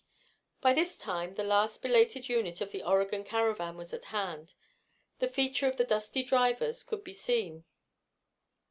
By 0.61 0.73
this 0.73 0.97
time 0.97 1.35
the 1.35 1.43
last 1.43 1.83
belated 1.83 2.27
unit 2.27 2.59
of 2.59 2.71
the 2.71 2.81
Oregon 2.81 3.23
caravan 3.23 3.77
was 3.77 3.93
at 3.93 4.05
hand. 4.05 4.55
The 5.19 5.29
feature 5.29 5.67
of 5.67 5.77
the 5.77 5.83
dusty 5.83 6.23
drivers 6.23 6.81
could 6.83 7.03
be 7.03 7.13
seen. 7.13 7.65